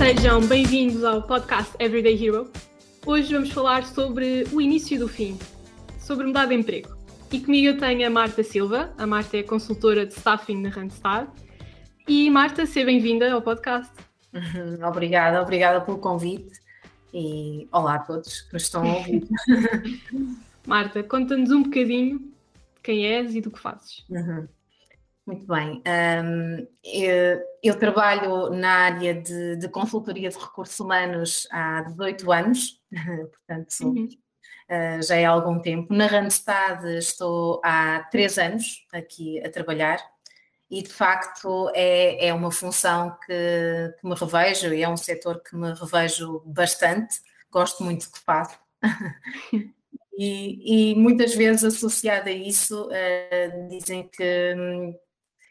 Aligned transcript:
Sejam 0.00 0.40
bem-vindos 0.46 1.04
ao 1.04 1.20
podcast 1.20 1.74
Everyday 1.78 2.14
Hero. 2.14 2.50
Hoje 3.04 3.34
vamos 3.34 3.50
falar 3.50 3.84
sobre 3.84 4.44
o 4.50 4.58
início 4.58 4.98
do 4.98 5.06
fim, 5.06 5.38
sobre 5.98 6.26
mudar 6.26 6.46
de 6.46 6.54
emprego. 6.54 6.96
E 7.30 7.38
comigo 7.38 7.66
eu 7.66 7.78
tenho 7.78 8.06
a 8.06 8.08
Marta 8.08 8.42
Silva. 8.42 8.94
A 8.96 9.06
Marta 9.06 9.36
é 9.36 9.42
consultora 9.42 10.06
de 10.06 10.14
staffing 10.14 10.62
na 10.62 10.70
Randstad. 10.70 11.28
E 12.08 12.30
Marta, 12.30 12.64
seja 12.64 12.86
bem-vinda 12.86 13.30
ao 13.30 13.42
podcast. 13.42 13.92
Uhum, 14.32 14.82
obrigada, 14.86 15.42
obrigada 15.42 15.82
pelo 15.82 15.98
convite 15.98 16.58
e 17.12 17.68
olá 17.70 17.96
a 17.96 17.98
todos 17.98 18.40
que 18.40 18.54
nos 18.54 18.62
estão 18.62 18.82
a 18.82 18.94
ouvir. 18.96 19.28
Marta, 20.66 21.02
conta-nos 21.02 21.50
um 21.50 21.62
bocadinho 21.62 22.32
quem 22.82 23.04
és 23.04 23.34
e 23.34 23.42
do 23.42 23.50
que 23.50 23.60
fazes. 23.60 24.06
Uhum. 24.08 24.48
Muito 25.26 25.46
bem. 25.46 25.82
Um, 25.86 26.66
eu, 26.82 27.40
eu, 27.62 27.78
trabalho 27.78 28.50
na 28.50 28.86
área 28.86 29.14
de, 29.14 29.56
de, 29.56 29.68
consultoria 29.68 30.28
de 30.28 30.38
recursos 30.38 30.78
humanos 30.80 31.46
há 31.52 31.82
18 31.82 32.32
anos, 32.32 32.80
portanto 32.90 33.68
uhum. 33.82 34.08
uh, 34.70 35.02
já 35.02 35.16
é 35.16 35.24
há 35.24 35.30
algum 35.30 35.60
tempo. 35.60 35.94
Na 35.94 36.06
Randstad 36.06 36.84
estou 36.96 37.60
há 37.64 38.08
3 38.10 38.38
anos 38.38 38.86
aqui 38.92 39.40
a 39.44 39.50
trabalhar 39.50 39.98
e 40.70 40.82
de 40.82 40.88
facto 40.88 41.70
é, 41.74 42.28
é 42.28 42.32
uma 42.32 42.52
função 42.52 43.16
que, 43.26 43.94
que 44.00 44.06
me 44.06 44.14
revejo 44.14 44.72
e 44.72 44.82
é 44.82 44.88
um 44.88 44.96
setor 44.96 45.42
que 45.42 45.56
me 45.56 45.72
revejo 45.74 46.42
bastante, 46.46 47.20
gosto 47.50 47.82
muito 47.82 48.06
do 48.06 48.12
que 48.12 48.20
faço. 48.20 48.58
e, 50.16 50.92
e, 50.92 50.94
muitas 50.94 51.34
vezes 51.34 51.64
associada 51.64 52.30
a 52.30 52.32
isso 52.32 52.88
uh, 52.88 53.68
dizem 53.68 54.08
que, 54.08 54.54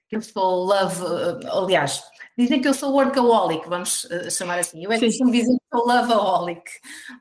que, 0.10 0.16
eu 0.16 0.22
sou 0.22 0.66
love, 0.66 1.04
aliás, 1.48 2.04
dizem 2.38 2.62
que 2.62 2.68
eu 2.68 2.74
sou 2.74 2.94
workaholic, 2.94 3.68
vamos 3.70 4.06
uh, 4.06 4.32
chamar 4.32 4.60
assim. 4.60 4.84
Eu 4.84 4.92
é 4.92 4.98
que 4.98 5.06
costumo 5.06 5.32
dizer 5.32 5.56
que 5.56 5.78
sou 5.78 5.86
loveaholic, 5.86 6.64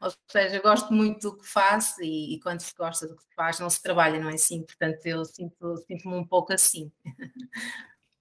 ou 0.01 0.13
seja, 0.27 0.61
gosto 0.61 0.93
muito 0.93 1.31
do 1.31 1.37
que 1.37 1.47
faço 1.47 2.03
e, 2.03 2.35
e, 2.35 2.41
quando 2.41 2.61
se 2.61 2.75
gosta 2.75 3.07
do 3.07 3.17
que 3.17 3.23
se 3.23 3.35
faz 3.35 3.61
não 3.61 3.69
se 3.69 3.83
trabalha, 3.83 4.19
não 4.19 4.31
é 4.31 4.35
assim? 4.35 4.63
Portanto, 4.63 5.05
eu 5.05 5.25
sinto-me 5.25 5.77
sinto 5.83 6.09
um 6.09 6.25
pouco 6.25 6.53
assim. 6.53 6.91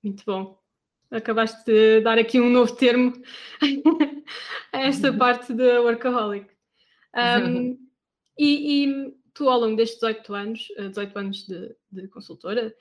Muito 0.03 0.23
bom. 0.25 0.59
Acabaste 1.09 1.63
de 1.63 2.01
dar 2.01 2.17
aqui 2.17 2.41
um 2.41 2.49
novo 2.49 2.75
termo 2.75 3.13
a 4.73 4.81
esta 4.81 5.11
uhum. 5.11 5.17
parte 5.17 5.53
da 5.53 5.81
workaholic. 5.81 6.47
Um, 7.17 7.75
e, 8.37 8.85
e, 8.85 9.13
tu, 9.33 9.49
ao 9.49 9.59
longo 9.59 9.75
destes 9.75 9.99
18 9.99 10.35
anos, 10.35 10.67
18 10.77 11.17
anos 11.17 11.47
de, 11.47 11.75
de 11.91 12.07
consultora, 12.07 12.73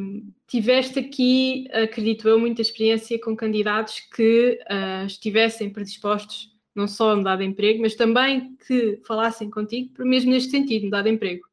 um, 0.00 0.32
tiveste 0.46 0.98
aqui, 0.98 1.68
acredito 1.72 2.28
eu, 2.28 2.38
muita 2.38 2.62
experiência 2.62 3.20
com 3.20 3.36
candidatos 3.36 4.00
que 4.14 4.58
uh, 4.70 5.06
estivessem 5.06 5.70
predispostos 5.70 6.56
não 6.74 6.86
só 6.86 7.10
a 7.10 7.16
mudar 7.16 7.36
de 7.36 7.44
emprego, 7.44 7.82
mas 7.82 7.96
também 7.96 8.56
que 8.66 9.00
falassem 9.06 9.50
contigo, 9.50 9.92
mesmo 10.04 10.30
neste 10.30 10.50
sentido, 10.50 10.84
mudar 10.84 11.02
de 11.02 11.10
emprego. 11.10 11.44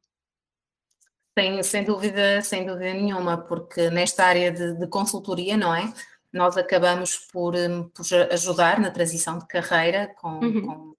Sem, 1.36 1.62
sem 1.62 1.84
dúvida, 1.84 2.40
sem 2.40 2.64
dúvida 2.64 2.94
nenhuma, 2.94 3.36
porque 3.36 3.90
nesta 3.90 4.24
área 4.24 4.52
de, 4.52 4.78
de 4.78 4.86
consultoria, 4.86 5.56
não 5.56 5.74
é? 5.74 5.92
Nós 6.32 6.56
acabamos 6.56 7.16
por, 7.32 7.54
hum, 7.54 7.90
por, 7.90 8.04
ajudar 8.32 8.80
na 8.80 8.90
transição 8.90 9.38
de 9.38 9.46
carreira 9.46 10.14
com, 10.18 10.38
uhum. 10.38 10.62
com 10.62 10.95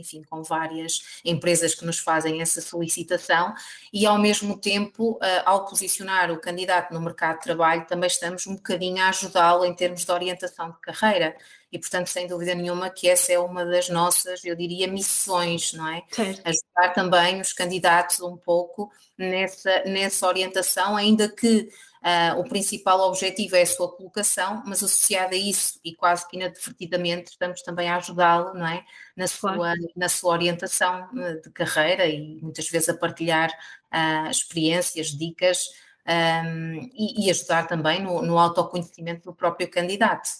enfim, 0.00 0.22
com 0.22 0.42
várias 0.42 1.20
empresas 1.24 1.74
que 1.74 1.84
nos 1.84 1.98
fazem 1.98 2.40
essa 2.40 2.60
solicitação 2.60 3.54
e 3.92 4.06
ao 4.06 4.18
mesmo 4.18 4.58
tempo, 4.58 5.18
eh, 5.22 5.42
ao 5.44 5.66
posicionar 5.66 6.30
o 6.30 6.40
candidato 6.40 6.92
no 6.92 7.00
mercado 7.00 7.36
de 7.36 7.44
trabalho, 7.44 7.86
também 7.86 8.08
estamos 8.08 8.46
um 8.46 8.56
bocadinho 8.56 9.02
a 9.02 9.08
ajudá-lo 9.08 9.64
em 9.64 9.74
termos 9.74 10.04
de 10.04 10.10
orientação 10.10 10.70
de 10.70 10.80
carreira 10.80 11.36
e, 11.72 11.78
portanto, 11.78 12.08
sem 12.08 12.26
dúvida 12.26 12.54
nenhuma 12.54 12.90
que 12.90 13.08
essa 13.08 13.32
é 13.32 13.38
uma 13.38 13.64
das 13.64 13.88
nossas, 13.88 14.44
eu 14.44 14.56
diria, 14.56 14.88
missões, 14.88 15.72
não 15.72 15.88
é? 15.88 16.02
Certo. 16.10 16.42
Ajudar 16.44 16.92
também 16.94 17.40
os 17.40 17.52
candidatos 17.52 18.20
um 18.20 18.36
pouco 18.36 18.90
nessa, 19.16 19.84
nessa 19.84 20.26
orientação, 20.26 20.96
ainda 20.96 21.28
que 21.28 21.68
Uh, 22.00 22.40
o 22.40 22.44
principal 22.44 22.98
objetivo 23.00 23.56
é 23.56 23.60
a 23.60 23.66
sua 23.66 23.94
colocação, 23.94 24.62
mas 24.64 24.82
associado 24.82 25.34
a 25.34 25.36
isso 25.36 25.78
e 25.84 25.94
quase 25.94 26.26
que 26.26 26.34
inadvertidamente 26.34 27.32
estamos 27.32 27.60
também 27.60 27.90
a 27.90 27.96
ajudá-lo, 27.98 28.54
não 28.54 28.66
é? 28.66 28.82
Na 29.14 29.26
sua, 29.26 29.54
claro. 29.54 29.80
na 29.94 30.08
sua 30.08 30.32
orientação 30.32 31.10
eh, 31.18 31.34
de 31.34 31.50
carreira 31.50 32.06
e 32.06 32.40
muitas 32.40 32.70
vezes 32.70 32.88
a 32.88 32.96
partilhar 32.96 33.50
uh, 33.92 34.30
experiências, 34.30 35.08
dicas 35.08 35.66
um, 36.06 36.10
ehm, 36.10 36.90
e, 36.94 37.26
e, 37.26 37.30
ajudar 37.30 37.66
também 37.66 38.02
no, 38.02 38.22
no 38.22 38.38
autoconhecimento 38.38 39.24
do 39.24 39.34
próprio 39.34 39.70
candidato, 39.70 40.30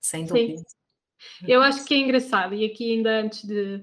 sem 0.00 0.24
dúvida. 0.24 0.58
Sim. 0.58 0.64
Eu 1.46 1.60
acho 1.60 1.84
que 1.84 1.94
é 1.94 1.98
engraçado, 1.98 2.54
e 2.54 2.64
aqui 2.64 2.92
ainda 2.92 3.20
antes 3.20 3.44
de 3.44 3.82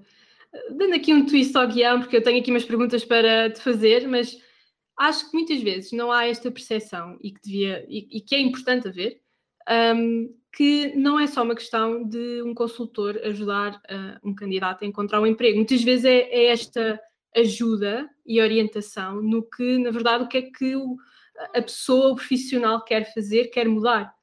dando 0.71 0.95
aqui 0.95 1.13
um 1.13 1.25
twist 1.25 1.55
ao 1.55 1.67
guião, 1.67 1.99
porque 1.99 2.17
eu 2.17 2.23
tenho 2.23 2.39
aqui 2.39 2.49
umas 2.49 2.65
perguntas 2.65 3.05
para 3.05 3.49
te 3.51 3.61
fazer, 3.61 4.07
mas 4.07 4.37
acho 4.97 5.29
que 5.29 5.37
muitas 5.37 5.61
vezes 5.61 5.91
não 5.91 6.11
há 6.11 6.25
esta 6.25 6.49
percepção 6.49 7.17
e 7.21 7.31
que 7.31 7.41
devia 7.41 7.85
e, 7.87 8.17
e 8.17 8.21
que 8.21 8.35
é 8.35 8.39
importante 8.39 8.87
haver 8.87 9.21
um, 9.95 10.33
que 10.55 10.95
não 10.95 11.19
é 11.19 11.27
só 11.27 11.43
uma 11.43 11.55
questão 11.55 12.03
de 12.03 12.41
um 12.41 12.53
consultor 12.53 13.19
ajudar 13.23 13.75
uh, 13.75 14.27
um 14.27 14.33
candidato 14.33 14.83
a 14.83 14.87
encontrar 14.87 15.21
um 15.21 15.27
emprego. 15.27 15.57
Muitas 15.57 15.83
vezes 15.83 16.05
é, 16.05 16.21
é, 16.31 16.45
esta 16.47 16.99
ajuda 17.35 18.09
e 18.25 18.41
orientação 18.41 19.21
no 19.21 19.43
que, 19.43 19.77
na 19.77 19.91
verdade, 19.91 20.23
o 20.23 20.27
que 20.27 20.37
é 20.37 20.41
que 20.41 20.75
o, 20.75 20.97
a 21.53 21.61
pessoa, 21.61 22.11
o 22.11 22.15
profissional 22.15 22.83
quer 22.83 23.13
fazer, 23.13 23.47
quer 23.47 23.67
mudar. 23.67 24.16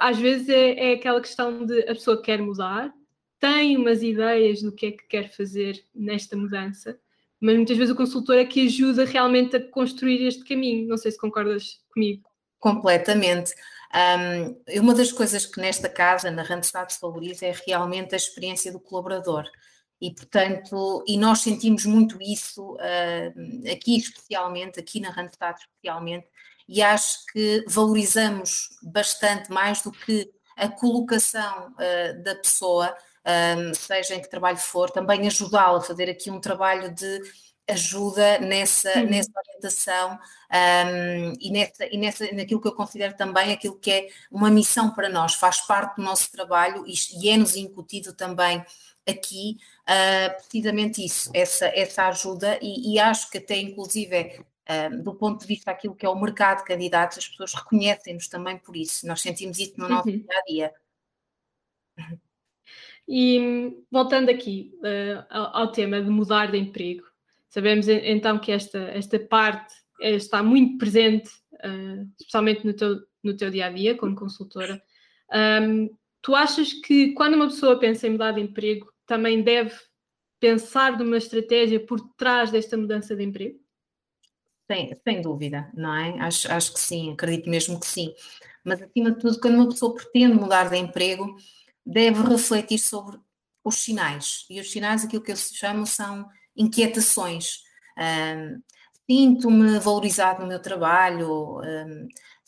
Às 0.00 0.18
vezes 0.18 0.48
é, 0.48 0.90
é 0.90 0.94
aquela 0.94 1.20
questão 1.20 1.64
de 1.64 1.80
a 1.82 1.94
pessoa 1.94 2.20
quer 2.20 2.40
mudar, 2.40 2.92
tem 3.40 3.76
umas 3.76 4.02
ideias 4.02 4.62
do 4.62 4.72
que 4.72 4.86
é 4.86 4.90
que 4.92 5.06
quer 5.06 5.30
fazer 5.30 5.84
nesta 5.94 6.36
mudança, 6.36 6.98
mas 7.40 7.56
muitas 7.56 7.76
vezes 7.76 7.92
o 7.92 7.96
consultor 7.96 8.36
é 8.36 8.44
que 8.44 8.66
ajuda 8.66 9.04
realmente 9.04 9.56
a 9.56 9.68
construir 9.68 10.26
este 10.26 10.44
caminho. 10.44 10.88
Não 10.88 10.96
sei 10.96 11.10
se 11.10 11.18
concordas 11.18 11.82
comigo. 11.92 12.22
Completamente. 12.58 13.52
Um, 13.94 14.80
uma 14.80 14.94
das 14.94 15.12
coisas 15.12 15.44
que 15.44 15.60
nesta 15.60 15.88
casa, 15.88 16.30
na 16.30 16.42
Randstad, 16.42 16.90
se 16.90 17.00
valoriza 17.00 17.46
é 17.46 17.54
realmente 17.66 18.14
a 18.14 18.16
experiência 18.16 18.72
do 18.72 18.80
colaborador. 18.80 19.44
E, 20.00 20.10
portanto, 20.12 21.04
e 21.06 21.18
nós 21.18 21.40
sentimos 21.40 21.84
muito 21.84 22.18
isso 22.20 22.74
uh, 22.74 23.70
aqui 23.70 23.98
especialmente, 23.98 24.80
aqui 24.80 25.00
na 25.00 25.10
Randstad 25.10 25.58
especialmente, 25.58 26.26
e 26.68 26.82
acho 26.82 27.24
que 27.32 27.64
valorizamos 27.68 28.70
bastante 28.82 29.50
mais 29.50 29.82
do 29.82 29.92
que 29.92 30.30
a 30.56 30.68
colocação 30.68 31.72
uh, 31.72 32.22
da 32.22 32.34
pessoa, 32.36 32.94
um, 33.58 33.74
seja 33.74 34.14
em 34.14 34.20
que 34.20 34.30
trabalho 34.30 34.56
for, 34.56 34.90
também 34.90 35.26
ajudá-la 35.26 35.78
a 35.78 35.82
fazer 35.82 36.08
aqui 36.08 36.30
um 36.30 36.40
trabalho 36.40 36.94
de 36.94 37.22
ajuda 37.66 38.38
nessa, 38.40 38.94
nessa 39.02 39.30
orientação 39.34 40.18
um, 40.52 41.32
e, 41.40 41.50
nessa, 41.50 41.86
e 41.86 41.96
nessa, 41.96 42.32
naquilo 42.32 42.60
que 42.60 42.68
eu 42.68 42.74
considero 42.74 43.16
também 43.16 43.52
aquilo 43.52 43.78
que 43.78 43.90
é 43.90 44.08
uma 44.30 44.50
missão 44.50 44.90
para 44.90 45.08
nós, 45.08 45.34
faz 45.34 45.60
parte 45.62 45.96
do 45.96 46.02
nosso 46.02 46.30
trabalho 46.30 46.84
e, 46.86 46.94
e 47.18 47.30
é-nos 47.30 47.56
incutido 47.56 48.12
também 48.12 48.64
aqui 49.08 49.58
uh, 49.82 50.36
precisamente 50.42 51.04
isso, 51.04 51.30
essa, 51.34 51.66
essa 51.66 52.08
ajuda 52.08 52.58
e, 52.60 52.94
e 52.94 52.98
acho 52.98 53.30
que 53.30 53.38
até 53.38 53.56
inclusive 53.56 54.44
do 55.02 55.14
ponto 55.14 55.40
de 55.40 55.46
vista 55.46 55.70
daquilo 55.70 55.94
que 55.94 56.06
é 56.06 56.08
o 56.08 56.18
mercado 56.18 56.58
de 56.58 56.64
candidatos, 56.64 57.18
as 57.18 57.28
pessoas 57.28 57.52
reconhecem-nos 57.54 58.28
também 58.28 58.56
por 58.58 58.76
isso, 58.76 59.06
nós 59.06 59.20
sentimos 59.20 59.58
isso 59.58 59.74
no 59.76 59.88
nosso 59.88 60.08
uhum. 60.08 60.18
dia-a-dia. 60.18 60.72
-dia. 61.98 62.18
E 63.06 63.84
voltando 63.90 64.30
aqui 64.30 64.72
uh, 64.78 65.26
ao, 65.28 65.56
ao, 65.56 65.72
tema 65.72 66.00
de 66.00 66.08
mudar 66.08 66.50
de 66.50 66.58
emprego, 66.58 67.04
sabemos 67.48 67.86
então 67.88 68.38
que 68.38 68.50
esta, 68.50 68.78
esta 68.78 69.18
parte 69.18 69.74
eh, 70.00 70.14
está 70.14 70.42
muito 70.42 70.78
presente, 70.78 71.30
uh, 71.52 72.10
especialmente 72.18 72.66
no 72.66 72.72
teu, 72.72 73.00
no 73.22 73.36
teu 73.36 73.50
dia 73.50 73.66
a 73.66 73.70
dia 73.70 73.94
como 73.96 74.16
consultora. 74.16 74.82
Um, 75.62 75.90
tu 76.22 76.34
achas 76.34 76.72
que 76.72 77.12
quando 77.12 77.34
uma 77.34 77.46
pessoa 77.46 77.78
pensa 77.78 78.06
em 78.06 78.10
mudar 78.10 78.32
de 78.32 78.40
emprego, 78.40 78.90
também 79.06 79.42
deve 79.42 79.74
pensar 80.40 80.98
numa 80.98 81.18
estratégia 81.18 81.84
por 81.84 82.00
trás 82.16 82.50
desta 82.50 82.76
mudança 82.76 83.14
de 83.14 83.22
emprego? 83.22 83.58
Sem, 84.70 84.96
sem 85.04 85.20
dúvida, 85.20 85.70
não 85.74 85.94
é? 85.94 86.18
Acho, 86.20 86.50
acho 86.50 86.72
que 86.72 86.80
sim, 86.80 87.12
acredito 87.12 87.50
mesmo 87.50 87.78
que 87.78 87.86
sim. 87.86 88.14
Mas 88.64 88.80
acima 88.80 89.10
de 89.10 89.18
tudo, 89.18 89.38
quando 89.38 89.56
uma 89.56 89.68
pessoa 89.68 89.94
pretende 89.94 90.34
mudar 90.34 90.70
de 90.70 90.76
emprego, 90.76 91.36
deve 91.84 92.22
refletir 92.22 92.78
sobre 92.78 93.18
os 93.62 93.76
sinais. 93.76 94.46
E 94.48 94.58
os 94.58 94.70
sinais, 94.70 95.04
aquilo 95.04 95.22
que 95.22 95.32
eu 95.32 95.36
chamo, 95.36 95.86
são 95.86 96.26
inquietações. 96.56 97.62
Sinto-me 99.08 99.78
valorizado 99.78 100.40
no 100.40 100.48
meu 100.48 100.62
trabalho, 100.62 101.60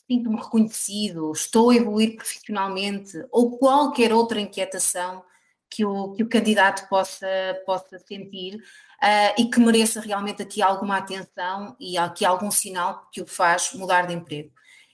sinto-me 0.09 0.37
reconhecido, 0.37 1.33
estou 1.33 1.69
a 1.69 1.77
evoluir 1.77 2.17
profissionalmente, 2.17 3.13
ou 3.31 3.59
qualquer 3.59 4.11
outra 4.15 4.41
inquietação 4.41 5.23
que 5.71 5.85
o, 5.85 6.13
que 6.13 6.23
o 6.23 6.29
candidato 6.29 6.89
possa, 6.89 7.27
possa 7.65 7.99
sentir 7.99 8.57
uh, 8.57 9.41
e 9.41 9.51
que 9.51 9.61
mereça 9.61 10.01
realmente 10.01 10.43
aqui 10.43 10.63
alguma 10.63 10.99
atenção 10.99 11.77
e 11.79 11.99
aqui 11.99 12.25
algum 12.25 12.51
sinal 12.51 13.09
que 13.13 13.21
o 13.21 13.27
faz 13.27 13.73
mudar 13.75 14.07
de 14.07 14.15
emprego. 14.15 14.51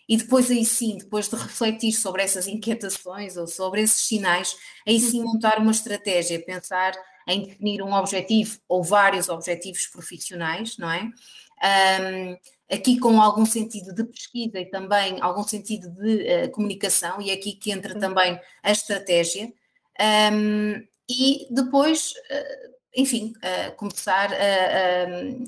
e 0.08 0.16
depois 0.16 0.50
aí 0.50 0.64
sim, 0.64 0.98
depois 0.98 1.28
de 1.28 1.36
refletir 1.36 1.92
sobre 1.92 2.22
essas 2.22 2.46
inquietações 2.46 3.36
ou 3.36 3.46
sobre 3.46 3.82
esses 3.82 4.06
sinais, 4.06 4.56
aí 4.86 4.98
sim 5.00 5.20
uhum. 5.20 5.34
montar 5.34 5.58
uma 5.58 5.70
estratégia, 5.70 6.44
pensar 6.44 6.92
em 7.26 7.46
definir 7.46 7.82
um 7.82 7.92
objetivo 7.92 8.58
ou 8.68 8.82
vários 8.82 9.28
objetivos 9.28 9.86
profissionais, 9.86 10.76
não 10.76 10.90
é? 10.90 11.08
Um, 11.62 12.36
aqui 12.74 12.98
com 12.98 13.20
algum 13.20 13.46
sentido 13.46 13.94
de 13.94 14.04
pesquisa 14.04 14.58
e 14.58 14.66
também 14.66 15.20
algum 15.20 15.44
sentido 15.44 15.88
de 15.90 16.46
uh, 16.46 16.50
comunicação, 16.50 17.20
e 17.20 17.30
é 17.30 17.34
aqui 17.34 17.52
que 17.52 17.70
entra 17.70 17.96
também 17.98 18.40
a 18.62 18.72
estratégia, 18.72 19.52
um, 20.02 20.82
e 21.08 21.46
depois, 21.50 22.12
uh, 22.30 22.72
enfim, 22.96 23.32
uh, 23.36 23.76
começar 23.76 24.32
a, 24.32 24.36
a, 24.36 25.06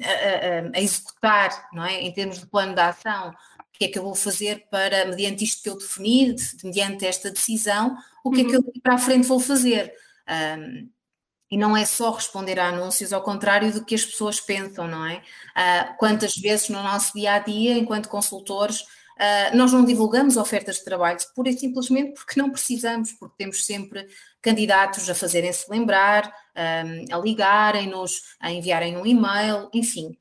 a, 0.09 0.79
a, 0.79 0.81
executar, 0.81 1.69
não 1.73 1.85
é? 1.85 2.01
Em 2.01 2.13
termos 2.13 2.39
de 2.39 2.47
plano 2.47 2.75
de 2.75 2.81
ação, 2.81 3.31
o 3.31 3.79
que 3.79 3.87
é 3.87 3.89
que 3.89 3.99
eu 3.99 4.05
vou 4.05 4.15
fazer 4.15 4.67
para, 4.71 5.07
mediante 5.07 5.45
isto 5.45 5.63
que 5.63 5.69
eu 5.69 5.79
defini, 5.79 6.37
mediante 6.63 7.07
esta 7.07 7.31
decisão, 7.31 7.97
o 8.23 8.31
que 8.31 8.43
uhum. 8.43 8.47
é 8.47 8.51
que 8.51 8.57
eu 8.57 8.61
uhum. 8.61 8.81
para 8.83 8.95
a 8.95 8.99
frente 8.99 9.27
vou 9.27 9.41
fazer? 9.41 9.93
Um, 10.29 10.89
e 11.51 11.59
não 11.59 11.77
é 11.77 11.85
só 11.85 12.11
responder 12.11 12.59
a 12.59 12.69
anúncios, 12.69 13.13
ao 13.13 13.23
contrário 13.23 13.73
do 13.73 13.85
que 13.85 13.95
as 13.95 14.05
pessoas 14.05 14.41
pensam, 14.41 14.89
não 14.89 15.05
é? 15.07 15.17
Uh, 15.17 15.97
quantas 15.99 16.35
vezes 16.35 16.69
no 16.69 16.83
nosso 16.83 17.13
dia 17.15 17.35
a 17.35 17.39
dia, 17.39 17.77
enquanto 17.77 18.09
consultores, 18.09 18.85
uh, 19.19 19.57
nós 19.57 19.73
não 19.73 19.85
divulgamos 19.85 20.37
ofertas 20.37 20.77
de 20.77 20.85
trabalho, 20.85 21.19
pura 21.35 21.51
e 21.51 21.59
simplesmente 21.59 22.15
porque 22.15 22.41
não 22.41 22.51
precisamos, 22.51 23.13
porque 23.13 23.37
temos 23.39 23.65
sempre 23.65 24.07
candidatos 24.41 25.09
a 25.09 25.15
fazerem-se 25.15 25.71
lembrar, 25.71 26.33
um, 26.57 27.15
a 27.15 27.19
ligarem-nos, 27.19 28.37
a 28.41 28.53
enviarem 28.53 28.97
um 28.97 29.07
e-mail, 29.07 29.69
enfim. 29.73 30.17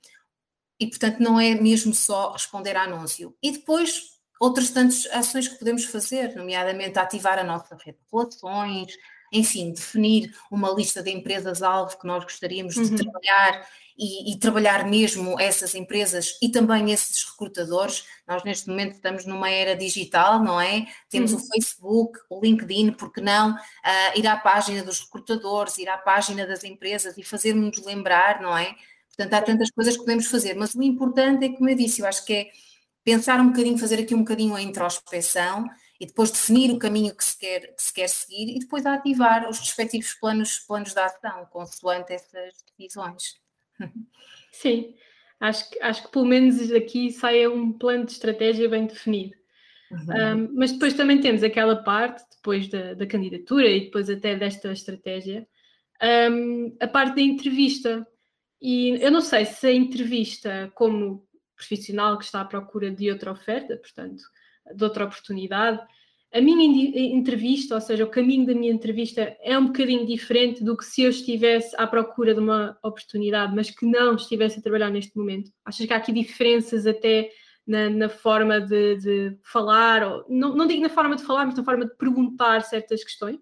E 0.80 0.88
portanto 0.88 1.20
não 1.20 1.40
é 1.40 1.56
mesmo 1.56 1.94
só 1.94 2.32
responder 2.32 2.76
a 2.76 2.84
anúncio. 2.84 3.36
E 3.42 3.52
depois 3.52 4.14
outras 4.40 4.70
tantas 4.72 5.06
ações 5.08 5.48
que 5.48 5.58
podemos 5.58 5.86
fazer, 5.86 6.36
nomeadamente 6.36 7.00
ativar 7.00 7.40
a 7.40 7.44
nossa 7.44 7.78
rede 7.84 7.98
de 7.98 8.06
relações, 8.12 8.94
enfim, 9.34 9.72
definir 9.74 10.34
uma 10.50 10.70
lista 10.70 11.02
de 11.02 11.12
empresas-alvo 11.12 11.98
que 11.98 12.08
nós 12.08 12.24
gostaríamos 12.24 12.78
uhum. 12.78 12.84
de 12.84 13.04
trabalhar 13.04 13.68
e, 13.98 14.32
e, 14.32 14.40
trabalhar 14.40 14.86
mesmo 14.88 15.40
essas 15.40 15.76
empresas 15.76 16.38
e 16.42 16.50
também 16.50 16.92
esses 16.92 17.24
recrutadores. 17.30 18.06
Nós 18.28 18.44
neste 18.44 18.68
momento 18.68 18.94
estamos 18.94 19.26
numa 19.26 19.50
era 19.50 19.76
digital, 19.76 20.44
não 20.44 20.60
é? 20.60 20.88
Temos 21.10 21.32
uhum. 21.32 21.40
o 21.40 21.48
Facebook, 21.48 22.20
o 22.30 22.40
LinkedIn, 22.42 22.92
porque 22.94 23.22
não? 23.22 23.52
Uh, 23.52 24.20
ir 24.20 24.26
à 24.28 24.38
página 24.38 24.84
dos 24.84 25.00
recrutadores, 25.00 25.78
ir 25.78 25.90
à 25.90 25.98
página 25.98 26.46
das 26.48 26.64
empresas 26.64 27.18
e 27.18 27.24
fazer-nos 27.24 27.84
lembrar, 27.86 28.42
não 28.42 28.58
é? 28.58 28.76
Portanto, 29.10 29.34
há 29.34 29.42
tantas 29.44 29.70
coisas 29.70 29.94
que 29.94 30.00
podemos 30.02 30.26
fazer, 30.26 30.56
mas 30.56 30.74
o 30.74 30.82
importante 30.82 31.46
é, 31.46 31.50
como 31.50 31.70
eu 31.70 31.76
disse, 31.76 32.02
eu 32.02 32.08
acho 32.08 32.26
que 32.26 32.34
é 32.34 32.48
pensar 33.04 33.40
um 33.40 33.50
bocadinho, 33.50 33.78
fazer 33.78 34.00
aqui 34.00 34.16
um 34.16 34.20
bocadinho 34.20 34.56
a 34.56 34.62
introspeção 34.62 35.70
e 36.04 36.06
depois 36.06 36.32
definir 36.32 36.70
o 36.70 36.78
caminho 36.78 37.16
que 37.16 37.24
se 37.24 37.40
quer, 37.40 37.74
que 37.74 37.82
se 37.82 37.94
quer 37.94 38.10
seguir 38.10 38.58
e 38.58 38.60
depois 38.60 38.86
ativar 38.86 39.50
os 39.50 39.58
respectivos 39.58 40.14
planos, 40.16 40.60
planos 40.60 40.94
de 40.94 41.00
ação, 41.00 41.46
consoante 41.46 42.12
essas 42.12 42.54
decisões. 42.78 43.40
Sim, 44.52 44.94
acho 45.40 45.70
que, 45.70 45.80
acho 45.82 46.04
que 46.04 46.12
pelo 46.12 46.26
menos 46.26 46.74
aqui 46.74 47.10
sai 47.10 47.48
um 47.48 47.72
plano 47.72 48.06
de 48.06 48.12
estratégia 48.12 48.68
bem 48.68 48.86
definido. 48.86 49.34
Uhum. 49.90 50.00
Um, 50.00 50.50
mas 50.56 50.74
depois 50.74 50.94
também 50.94 51.22
temos 51.22 51.42
aquela 51.42 51.78
parte, 51.78 52.22
depois 52.36 52.68
da, 52.68 52.96
da 52.96 53.08
candidatura 53.08 53.70
e 53.70 53.86
depois 53.86 54.10
até 54.10 54.36
desta 54.36 54.74
estratégia, 54.74 55.48
um, 56.30 56.76
a 56.82 56.88
parte 56.88 57.16
da 57.16 57.22
entrevista. 57.22 58.06
E 58.62 59.02
eu 59.02 59.10
não 59.10 59.22
sei 59.22 59.46
se 59.46 59.68
a 59.68 59.72
entrevista, 59.72 60.70
como 60.76 61.26
profissional 61.56 62.18
que 62.18 62.26
está 62.26 62.42
à 62.42 62.46
procura 62.46 62.92
de 62.92 63.10
outra 63.10 63.32
oferta, 63.32 63.78
portanto, 63.78 64.22
de 64.76 64.84
outra 64.84 65.06
oportunidade. 65.06 65.80
A 66.34 66.42
minha 66.42 66.66
entrevista, 66.96 67.76
ou 67.76 67.82
seja, 67.82 68.04
o 68.04 68.10
caminho 68.10 68.48
da 68.48 68.56
minha 68.56 68.72
entrevista 68.72 69.38
é 69.40 69.58
um 69.58 69.68
bocadinho 69.68 70.06
diferente 70.06 70.64
do 70.64 70.76
que 70.76 70.84
se 70.84 71.04
eu 71.04 71.10
estivesse 71.12 71.76
à 71.78 71.86
procura 71.86 72.34
de 72.34 72.40
uma 72.40 72.76
oportunidade, 72.84 73.56
mas 73.56 73.70
que 73.70 73.86
não 73.86 74.16
estivesse 74.16 74.58
a 74.58 74.62
trabalhar 74.62 74.90
neste 74.90 75.16
momento. 75.16 75.52
Achas 75.64 75.86
que 75.86 75.94
há 75.94 75.98
aqui 75.98 76.12
diferenças 76.12 76.88
até 76.88 77.30
na, 77.68 77.88
na 77.90 78.10
forma 78.10 78.60
de, 78.60 78.98
de 78.98 79.38
falar, 79.44 80.04
ou, 80.04 80.26
não, 80.28 80.56
não 80.56 80.66
digo 80.66 80.82
na 80.82 80.90
forma 80.90 81.16
de 81.16 81.24
falar, 81.24 81.46
mas 81.46 81.56
na 81.56 81.64
forma 81.64 81.86
de 81.86 81.96
perguntar 81.96 82.62
certas 82.64 83.04
questões? 83.04 83.40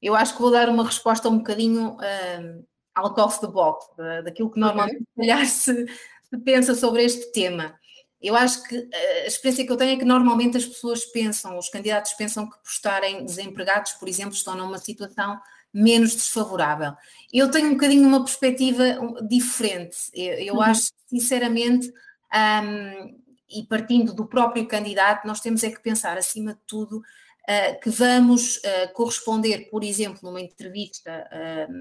Eu 0.00 0.14
acho 0.14 0.34
que 0.34 0.42
vou 0.42 0.52
dar 0.52 0.68
uma 0.68 0.84
resposta 0.84 1.28
um 1.28 1.38
bocadinho 1.38 1.96
uh, 1.96 2.66
out 2.94 3.20
of 3.20 3.40
the 3.40 3.46
box, 3.48 3.86
daquilo 4.24 4.50
que 4.50 4.60
normalmente 4.60 5.04
okay. 5.16 5.46
se, 5.46 5.86
se 6.22 6.38
pensa 6.44 6.74
sobre 6.74 7.04
este 7.04 7.32
tema. 7.32 7.78
Eu 8.20 8.34
acho 8.34 8.62
que 8.64 8.88
eh, 8.92 9.22
a 9.24 9.26
experiência 9.26 9.66
que 9.66 9.72
eu 9.72 9.76
tenho 9.76 9.92
é 9.92 9.96
que 9.96 10.04
normalmente 10.04 10.56
as 10.56 10.64
pessoas 10.64 11.04
pensam, 11.04 11.58
os 11.58 11.68
candidatos 11.68 12.12
pensam 12.14 12.48
que 12.48 12.56
por 12.56 12.70
estarem 12.70 13.24
desempregados, 13.24 13.92
por 13.92 14.08
exemplo, 14.08 14.34
estão 14.34 14.56
numa 14.56 14.78
situação 14.78 15.38
menos 15.72 16.14
desfavorável. 16.14 16.94
Eu 17.32 17.50
tenho 17.50 17.68
um 17.68 17.72
bocadinho 17.72 18.08
uma 18.08 18.24
perspectiva 18.24 18.98
diferente. 19.28 19.96
Eu, 20.14 20.34
eu 20.34 20.54
uhum. 20.54 20.62
acho, 20.62 20.90
sinceramente, 21.06 21.92
um, 22.34 23.20
e 23.48 23.62
partindo 23.64 24.14
do 24.14 24.26
próprio 24.26 24.66
candidato, 24.66 25.26
nós 25.26 25.40
temos 25.40 25.62
é 25.62 25.70
que 25.70 25.80
pensar, 25.80 26.16
acima 26.16 26.54
de 26.54 26.60
tudo, 26.66 26.98
uh, 26.98 27.80
que 27.80 27.90
vamos 27.90 28.56
uh, 28.56 28.92
corresponder, 28.94 29.68
por 29.70 29.84
exemplo, 29.84 30.20
numa 30.22 30.40
entrevista 30.40 31.28
uh, 31.30 31.72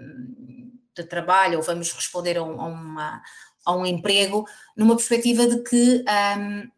de 0.96 1.04
trabalho, 1.06 1.58
ou 1.58 1.64
vamos 1.64 1.92
responder 1.92 2.38
a, 2.38 2.44
um, 2.44 2.62
a 2.62 2.66
uma, 2.66 3.22
a 3.66 3.76
um 3.76 3.86
emprego, 3.86 4.46
numa 4.78 4.96
perspectiva 4.96 5.48
de 5.48 5.64
que 5.64 6.06
um, 6.38 6.70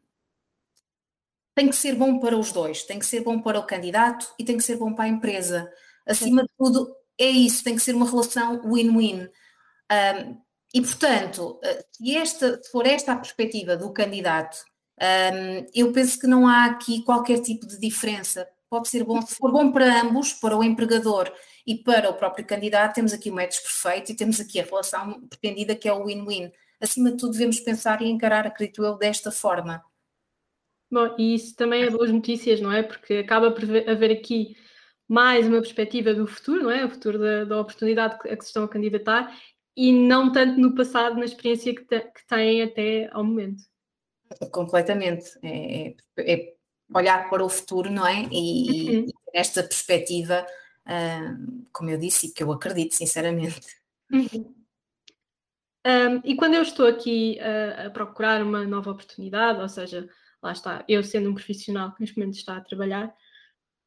tem 1.53 1.69
que 1.69 1.75
ser 1.75 1.95
bom 1.95 2.19
para 2.19 2.37
os 2.37 2.51
dois, 2.51 2.83
tem 2.83 2.99
que 2.99 3.05
ser 3.05 3.21
bom 3.21 3.41
para 3.41 3.59
o 3.59 3.65
candidato 3.65 4.31
e 4.37 4.45
tem 4.45 4.57
que 4.57 4.63
ser 4.63 4.77
bom 4.77 4.93
para 4.93 5.05
a 5.05 5.09
empresa. 5.09 5.71
Acima 6.05 6.43
de 6.43 6.49
tudo, 6.57 6.95
é 7.17 7.25
isso, 7.25 7.63
tem 7.63 7.75
que 7.75 7.81
ser 7.81 7.95
uma 7.95 8.09
relação 8.09 8.61
win-win. 8.63 9.27
Um, 9.91 10.37
e, 10.73 10.81
portanto, 10.81 11.59
eh, 11.63 11.83
se, 11.91 12.15
esta, 12.15 12.61
se 12.61 12.71
for 12.71 12.85
esta 12.85 13.13
a 13.13 13.15
perspectiva 13.15 13.75
do 13.75 13.91
candidato, 13.91 14.57
um, 15.01 15.65
eu 15.73 15.91
penso 15.91 16.19
que 16.19 16.27
não 16.27 16.47
há 16.47 16.65
aqui 16.65 17.03
qualquer 17.03 17.39
tipo 17.39 17.65
de 17.65 17.79
diferença. 17.79 18.47
Pode 18.69 18.87
ser 18.89 19.03
bom, 19.03 19.21
se 19.21 19.33
for 19.35 19.51
bom 19.51 19.71
para 19.71 20.01
ambos, 20.01 20.33
para 20.33 20.55
o 20.57 20.63
empregador 20.63 21.31
e 21.65 21.75
para 21.75 22.09
o 22.09 22.13
próprio 22.13 22.45
candidato, 22.45 22.95
temos 22.95 23.13
aqui 23.13 23.31
o 23.31 23.33
match 23.33 23.59
perfeito 23.61 24.11
e 24.11 24.15
temos 24.15 24.39
aqui 24.39 24.59
a 24.59 24.63
relação 24.63 25.21
pretendida 25.27 25.75
que 25.75 25.87
é 25.87 25.93
o 25.93 26.05
win-win 26.05 26.51
acima 26.81 27.11
de 27.11 27.17
tudo, 27.17 27.33
devemos 27.33 27.59
pensar 27.59 28.01
e 28.01 28.09
encarar, 28.09 28.45
acredito 28.45 28.83
eu, 28.83 28.97
desta 28.97 29.31
forma. 29.31 29.83
Bom, 30.89 31.15
e 31.17 31.35
isso 31.35 31.55
também 31.55 31.83
é 31.83 31.89
boas 31.89 32.11
notícias, 32.11 32.61
não 32.61 32.71
é? 32.71 32.81
Porque 32.81 33.15
acaba 33.15 33.51
por 33.51 33.63
haver 33.63 34.11
aqui 34.11 34.55
mais 35.07 35.47
uma 35.47 35.59
perspectiva 35.59 36.13
do 36.13 36.27
futuro, 36.27 36.63
não 36.63 36.71
é? 36.71 36.85
O 36.85 36.89
futuro 36.89 37.19
da, 37.19 37.43
da 37.43 37.59
oportunidade 37.59 38.15
a 38.15 38.35
que 38.35 38.43
se 38.43 38.49
estão 38.49 38.63
a 38.63 38.69
candidatar 38.69 39.37
e 39.75 39.91
não 39.91 40.31
tanto 40.31 40.59
no 40.59 40.73
passado, 40.73 41.17
na 41.17 41.25
experiência 41.25 41.73
que, 41.75 41.83
te, 41.83 41.99
que 41.99 42.25
têm 42.27 42.63
até 42.63 43.09
ao 43.11 43.23
momento. 43.23 43.63
Completamente. 44.51 45.37
É, 45.43 45.89
é, 46.17 46.33
é 46.33 46.53
olhar 46.93 47.29
para 47.29 47.43
o 47.43 47.49
futuro, 47.49 47.91
não 47.91 48.05
é? 48.05 48.27
E, 48.31 48.97
uhum. 48.97 49.05
e 49.05 49.13
esta 49.33 49.61
perspectiva, 49.61 50.45
uh, 50.85 51.67
como 51.71 51.89
eu 51.89 51.97
disse, 51.97 52.27
e 52.27 52.31
que 52.31 52.43
eu 52.43 52.51
acredito, 52.51 52.95
sinceramente. 52.95 53.61
Uhum. 54.11 54.56
Um, 55.87 56.19
e 56.25 56.35
quando 56.35 56.55
eu 56.55 56.61
estou 56.61 56.85
aqui 56.85 57.39
a, 57.39 57.85
a, 57.85 57.89
procurar 57.89 58.43
uma 58.43 58.65
nova 58.65 58.91
oportunidade, 58.91 59.61
ou 59.61 59.69
seja, 59.69 60.09
lá 60.43 60.51
está, 60.51 60.83
eu 60.85 61.01
sendo 61.01 61.29
um 61.29 61.33
profissional 61.33 61.93
que 61.93 62.01
neste 62.01 62.17
momento 62.17 62.35
está 62.35 62.57
a 62.57 62.61
trabalhar, 62.61 63.15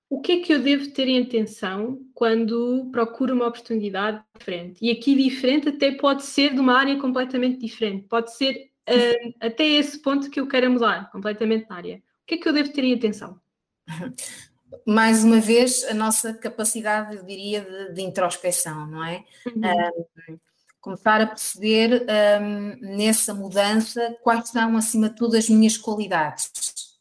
o 0.09 0.19
que 0.19 0.33
é 0.33 0.41
que 0.41 0.51
eu 0.51 0.63
devo 0.63 0.91
ter 0.93 1.09
em 1.09 1.23
atenção 1.23 2.01
quando 2.15 2.89
procuro 2.91 3.35
uma 3.35 3.47
oportunidade 3.47 4.25
diferente? 4.39 4.83
E 4.83 4.91
aqui 4.91 5.15
diferente 5.15 5.69
até 5.69 5.93
pode 5.93 6.23
ser 6.23 6.55
de 6.55 6.59
uma 6.59 6.75
área 6.75 6.99
completamente 6.99 7.59
diferente, 7.59 8.09
pode 8.09 8.35
ser 8.35 8.71
uh, 8.89 9.35
até 9.39 9.65
esse 9.65 10.01
ponto 10.01 10.31
que 10.31 10.41
eu 10.41 10.49
quero 10.49 10.71
mudar 10.71 11.11
completamente 11.13 11.69
na 11.69 11.77
área. 11.77 11.97
O 11.97 12.27
que 12.27 12.37
é 12.37 12.39
que 12.39 12.49
eu 12.49 12.53
devo 12.55 12.73
ter 12.73 12.83
em 12.83 12.95
atenção? 12.95 13.39
Mais 14.87 15.23
uma 15.23 15.39
vez, 15.39 15.85
a 15.85 15.93
nossa 15.93 16.33
capacidade, 16.33 17.17
eu 17.17 17.25
diria, 17.25 17.61
de, 17.61 17.93
de 17.93 18.03
introspeção, 18.03 18.87
não 18.87 19.05
é? 19.05 19.23
Uhum 19.55 20.41
começar 20.81 21.21
a 21.21 21.27
perceber 21.27 22.07
um, 22.41 22.97
nessa 22.97 23.35
mudança 23.35 24.17
quais 24.23 24.49
são, 24.49 24.77
acima 24.77 25.11
de 25.11 25.17
tudo, 25.17 25.37
as 25.37 25.49
minhas 25.49 25.77
qualidades, 25.77 26.51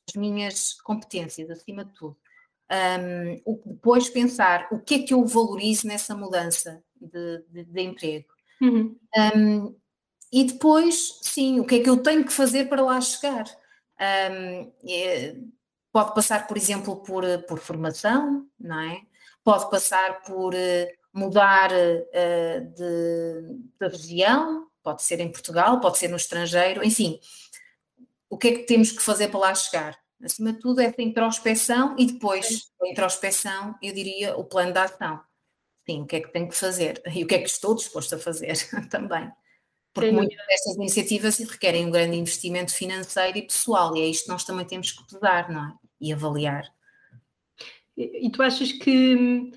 as 0.07 0.15
minhas 0.15 0.73
competências, 0.81 1.49
acima 1.49 1.85
de 1.85 1.93
tudo. 1.93 2.17
Um, 2.71 3.61
depois 3.65 4.09
pensar 4.09 4.67
o 4.71 4.79
que 4.79 4.95
é 4.95 4.99
que 4.99 5.13
eu 5.13 5.25
valorizo 5.25 5.87
nessa 5.87 6.15
mudança 6.15 6.83
de, 6.99 7.43
de, 7.49 7.63
de 7.63 7.81
emprego. 7.81 8.27
Uhum. 8.61 8.95
Um, 9.35 9.75
e 10.31 10.43
depois, 10.43 11.19
sim, 11.23 11.59
o 11.59 11.65
que 11.65 11.75
é 11.75 11.79
que 11.79 11.89
eu 11.89 11.97
tenho 11.97 12.23
que 12.23 12.31
fazer 12.31 12.69
para 12.69 12.83
lá 12.83 13.01
chegar? 13.01 13.45
Um, 13.99 14.71
é, 14.87 15.35
pode 15.91 16.13
passar, 16.13 16.47
por 16.47 16.57
exemplo, 16.57 16.97
por, 16.97 17.23
por 17.47 17.59
formação, 17.59 18.47
não 18.59 18.79
é? 18.79 19.01
Pode 19.43 19.69
passar 19.71 20.21
por 20.21 20.53
uh, 20.53 20.98
mudar 21.13 21.71
uh, 21.71 22.73
de, 22.75 23.57
de 23.79 23.87
região, 23.87 24.67
pode 24.83 25.03
ser 25.03 25.19
em 25.19 25.31
Portugal, 25.31 25.79
pode 25.79 25.97
ser 25.97 26.07
no 26.07 26.17
estrangeiro, 26.17 26.83
enfim, 26.83 27.19
o 28.29 28.37
que 28.37 28.47
é 28.47 28.51
que 28.51 28.63
temos 28.63 28.91
que 28.91 29.01
fazer 29.01 29.29
para 29.29 29.39
lá 29.39 29.55
chegar? 29.55 29.99
Acima 30.23 30.53
de 30.53 30.59
tudo, 30.59 30.81
essa 30.81 31.01
introspeção 31.01 31.95
e 31.97 32.05
depois 32.05 32.71
a 32.81 32.87
introspeção, 32.87 33.75
eu 33.81 33.93
diria, 33.93 34.35
o 34.37 34.43
plano 34.43 34.73
de 34.73 34.79
ação. 34.79 35.21
Sim, 35.89 36.01
o 36.01 36.05
que 36.05 36.17
é 36.17 36.21
que 36.21 36.31
tenho 36.31 36.47
que 36.47 36.55
fazer 36.55 37.01
e 37.07 37.23
o 37.23 37.27
que 37.27 37.35
é 37.35 37.39
que 37.39 37.49
estou 37.49 37.73
disposto 37.73 38.15
a 38.15 38.19
fazer 38.19 38.53
também. 38.91 39.31
Porque 39.93 40.11
muitas 40.11 40.45
destas 40.45 40.75
iniciativas 40.75 41.39
requerem 41.39 41.85
um 41.85 41.91
grande 41.91 42.15
investimento 42.15 42.73
financeiro 42.73 43.37
e 43.37 43.41
pessoal, 43.41 43.95
e 43.95 44.01
é 44.01 44.05
isto 44.05 44.25
que 44.25 44.29
nós 44.29 44.43
também 44.43 44.65
temos 44.65 44.91
que 44.91 45.03
pesar, 45.07 45.49
não 45.49 45.65
é? 45.65 45.73
E 45.99 46.13
avaliar. 46.13 46.63
E, 47.97 48.27
e 48.27 48.31
tu 48.31 48.43
achas 48.43 48.71
que 48.71 49.15
hum, 49.15 49.51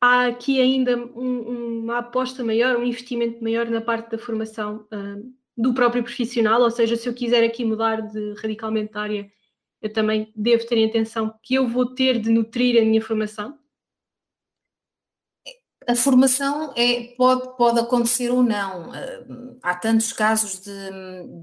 há 0.00 0.26
aqui 0.26 0.60
ainda 0.60 0.96
um, 0.96 1.80
uma 1.82 1.98
aposta 1.98 2.44
maior, 2.44 2.76
um 2.76 2.84
investimento 2.84 3.42
maior 3.42 3.66
na 3.66 3.80
parte 3.80 4.10
da 4.10 4.18
formação 4.18 4.86
um, 4.92 5.32
do 5.56 5.74
próprio 5.74 6.02
profissional? 6.02 6.60
Ou 6.60 6.70
seja, 6.70 6.96
se 6.96 7.08
eu 7.08 7.14
quiser 7.14 7.44
aqui 7.44 7.64
mudar 7.64 8.00
de 8.02 8.34
radicalmente 8.34 8.92
de 8.92 8.98
área, 8.98 9.32
eu 9.80 9.92
também 9.92 10.32
devo 10.34 10.66
ter 10.66 10.78
em 10.78 10.86
atenção 10.86 11.34
que 11.42 11.54
eu 11.54 11.68
vou 11.68 11.94
ter 11.94 12.20
de 12.20 12.30
nutrir 12.30 12.80
a 12.80 12.84
minha 12.84 13.02
formação? 13.02 13.58
A 15.86 15.94
formação 15.94 16.74
é, 16.76 17.14
pode, 17.16 17.56
pode 17.56 17.80
acontecer 17.80 18.30
ou 18.30 18.42
não. 18.42 18.92
Há 19.62 19.74
tantos 19.74 20.12
casos 20.12 20.60
de, 20.60 20.90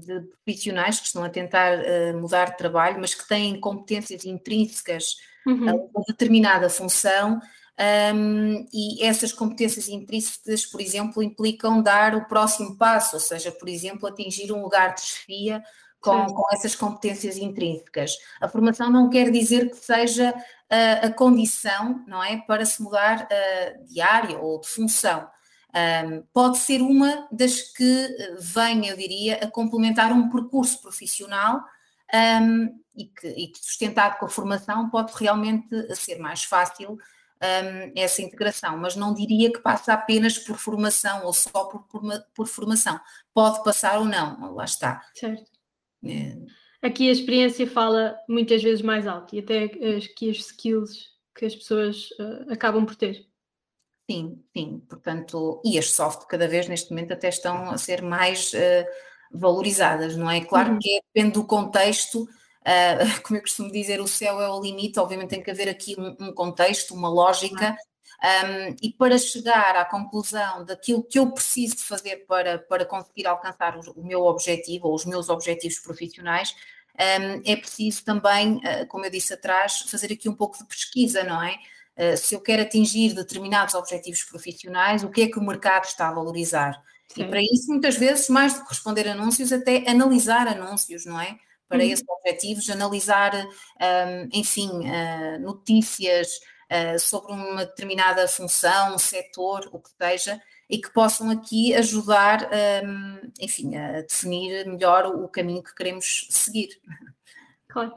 de 0.06 0.20
profissionais 0.44 1.00
que 1.00 1.06
estão 1.06 1.24
a 1.24 1.28
tentar 1.28 1.80
uh, 1.80 2.16
mudar 2.16 2.50
de 2.50 2.56
trabalho, 2.56 3.00
mas 3.00 3.12
que 3.12 3.26
têm 3.26 3.58
competências 3.58 4.24
intrínsecas 4.24 5.16
uhum. 5.44 5.68
a 5.68 5.74
uma 5.74 6.04
determinada 6.06 6.70
função, 6.70 7.40
um, 7.78 8.66
e 8.72 9.04
essas 9.04 9.32
competências 9.32 9.88
intrínsecas, 9.88 10.64
por 10.64 10.80
exemplo, 10.80 11.22
implicam 11.22 11.82
dar 11.82 12.14
o 12.14 12.26
próximo 12.26 12.76
passo, 12.76 13.16
ou 13.16 13.20
seja, 13.20 13.52
por 13.52 13.68
exemplo, 13.68 14.08
atingir 14.08 14.50
um 14.50 14.62
lugar 14.62 14.94
de 14.94 15.02
chefia 15.02 15.62
com, 16.00 16.26
com, 16.26 16.44
essas 16.54 16.74
competências 16.74 17.36
intrínsecas. 17.36 18.16
A 18.40 18.48
formação 18.48 18.90
não 18.90 19.10
quer 19.10 19.30
dizer 19.30 19.70
que 19.70 19.76
seja 19.76 20.30
uh, 20.30 21.06
a 21.06 21.10
condição, 21.10 22.02
não 22.06 22.22
é, 22.22 22.38
para 22.38 22.64
se 22.64 22.82
mudar 22.82 23.26
uh, 23.26 23.84
de 23.86 24.00
área 24.00 24.38
ou 24.38 24.60
de 24.60 24.68
função. 24.68 25.28
Um, 25.74 26.22
pode 26.32 26.56
ser 26.56 26.80
uma 26.80 27.28
das 27.30 27.60
que 27.60 28.08
venha, 28.38 28.92
eu 28.92 28.96
diria, 28.96 29.36
a 29.44 29.50
complementar 29.50 30.10
um 30.10 30.30
percurso 30.30 30.80
profissional 30.80 31.62
um, 32.40 32.80
e, 32.96 33.04
que, 33.04 33.28
e 33.28 33.48
que, 33.48 33.58
sustentado 33.58 34.18
com 34.18 34.24
a 34.24 34.28
formação, 34.30 34.88
pode 34.88 35.12
realmente 35.14 35.68
ser 35.94 36.18
mais 36.18 36.44
fácil 36.44 36.96
um, 37.42 37.92
essa 37.94 38.22
integração, 38.22 38.76
mas 38.78 38.96
não 38.96 39.14
diria 39.14 39.52
que 39.52 39.60
passa 39.60 39.92
apenas 39.92 40.38
por 40.38 40.56
formação 40.56 41.24
ou 41.24 41.32
só 41.32 41.64
por, 41.64 41.82
por, 41.84 42.02
por 42.34 42.46
formação. 42.46 42.98
Pode 43.34 43.62
passar 43.62 43.98
ou 43.98 44.04
não, 44.04 44.54
lá 44.54 44.64
está. 44.64 45.02
Certo. 45.14 45.50
É. 46.04 46.36
Aqui 46.82 47.08
a 47.08 47.12
experiência 47.12 47.66
fala 47.66 48.16
muitas 48.28 48.62
vezes 48.62 48.82
mais 48.82 49.06
alto 49.06 49.34
e 49.34 49.40
até 49.40 49.64
as, 49.64 50.06
que 50.06 50.30
as 50.30 50.36
skills 50.38 51.16
que 51.34 51.44
as 51.44 51.54
pessoas 51.54 52.10
uh, 52.12 52.52
acabam 52.52 52.86
por 52.86 52.96
ter. 52.96 53.26
Sim, 54.10 54.42
sim, 54.56 54.82
portanto, 54.88 55.60
e 55.64 55.78
as 55.78 55.90
soft 55.90 56.26
cada 56.26 56.48
vez 56.48 56.68
neste 56.68 56.90
momento 56.90 57.12
até 57.12 57.28
estão 57.28 57.70
a 57.70 57.76
ser 57.76 58.02
mais 58.02 58.52
uh, 58.52 58.86
valorizadas, 59.32 60.16
não 60.16 60.30
é? 60.30 60.44
Claro 60.44 60.72
uhum. 60.72 60.78
que 60.78 60.96
é, 60.96 61.00
depende 61.12 61.34
do 61.34 61.44
contexto, 61.44 62.26
uh, 62.66 63.20
como 63.22 63.38
eu 63.38 63.42
costumo 63.42 63.70
dizer, 63.70 64.00
o 64.00 64.08
céu 64.08 64.40
é 64.40 64.48
o 64.48 64.60
limite, 64.60 64.98
obviamente 64.98 65.30
tem 65.30 65.42
que 65.42 65.50
haver 65.50 65.68
aqui 65.68 65.94
um, 65.98 66.28
um 66.28 66.32
contexto, 66.32 66.94
uma 66.94 67.08
lógica. 67.08 67.76
Um, 68.16 68.74
e 68.82 68.90
para 68.92 69.18
chegar 69.18 69.76
à 69.76 69.84
conclusão 69.84 70.64
daquilo 70.64 71.02
que 71.02 71.18
eu 71.18 71.30
preciso 71.30 71.76
fazer 71.76 72.24
para, 72.26 72.58
para 72.58 72.86
conseguir 72.86 73.26
alcançar 73.26 73.76
o, 73.76 73.92
o 73.92 74.04
meu 74.04 74.22
objetivo 74.22 74.88
ou 74.88 74.94
os 74.94 75.04
meus 75.04 75.28
objetivos 75.28 75.78
profissionais, 75.78 76.54
um, 76.98 77.42
é 77.44 77.56
preciso 77.56 78.04
também, 78.04 78.56
uh, 78.56 78.86
como 78.88 79.04
eu 79.04 79.10
disse 79.10 79.34
atrás, 79.34 79.80
fazer 79.82 80.12
aqui 80.12 80.28
um 80.28 80.34
pouco 80.34 80.56
de 80.56 80.64
pesquisa, 80.64 81.22
não 81.24 81.42
é? 81.42 81.56
Uh, 81.96 82.16
se 82.16 82.34
eu 82.34 82.40
quero 82.40 82.62
atingir 82.62 83.12
determinados 83.14 83.74
objetivos 83.74 84.22
profissionais, 84.24 85.04
o 85.04 85.10
que 85.10 85.22
é 85.22 85.28
que 85.28 85.38
o 85.38 85.44
mercado 85.44 85.84
está 85.84 86.08
a 86.08 86.14
valorizar? 86.14 86.82
Sim. 87.08 87.22
E 87.22 87.28
para 87.28 87.40
isso, 87.40 87.68
muitas 87.68 87.96
vezes, 87.96 88.28
mais 88.30 88.54
do 88.54 88.62
que 88.62 88.70
responder 88.70 89.08
anúncios, 89.08 89.52
até 89.52 89.84
analisar 89.88 90.48
anúncios, 90.48 91.04
não 91.04 91.20
é? 91.20 91.38
Para 91.68 91.78
uhum. 91.78 91.90
esses 91.90 92.04
objetivos, 92.08 92.70
analisar, 92.70 93.32
um, 93.34 94.28
enfim, 94.32 94.70
uh, 94.70 95.40
notícias, 95.40 96.28
uh, 96.70 96.98
sobre 96.98 97.32
uma 97.32 97.64
determinada 97.64 98.26
função, 98.28 98.98
setor, 98.98 99.68
o 99.72 99.80
que 99.80 99.90
seja, 100.00 100.40
e 100.68 100.78
que 100.78 100.92
possam 100.92 101.30
aqui 101.30 101.74
ajudar, 101.74 102.48
um, 102.84 103.30
enfim, 103.40 103.76
a 103.76 104.02
definir 104.02 104.66
melhor 104.66 105.06
o 105.06 105.28
caminho 105.28 105.62
que 105.62 105.74
queremos 105.74 106.26
seguir. 106.30 106.68
Claro. 107.68 107.94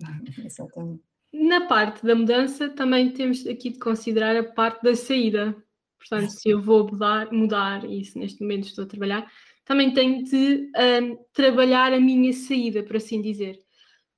Exatamente. 0.44 1.02
Na 1.32 1.66
parte 1.66 2.06
da 2.06 2.14
mudança, 2.14 2.68
também 2.68 3.10
temos 3.10 3.44
aqui 3.46 3.70
de 3.70 3.78
considerar 3.78 4.36
a 4.36 4.44
parte 4.44 4.82
da 4.82 4.94
saída. 4.94 5.56
Portanto, 5.98 6.30
se 6.30 6.48
eu 6.48 6.62
vou 6.62 6.86
mudar, 6.86 7.32
mudar 7.32 7.84
e 7.90 8.04
se 8.04 8.18
neste 8.18 8.40
momento 8.40 8.68
estou 8.68 8.84
a 8.84 8.88
trabalhar, 8.88 9.32
também 9.64 9.92
tenho 9.92 10.22
de 10.24 10.70
um, 10.76 11.16
trabalhar 11.32 11.92
a 11.92 12.00
minha 12.00 12.32
saída, 12.32 12.82
por 12.82 12.96
assim 12.96 13.20
dizer. 13.20 13.58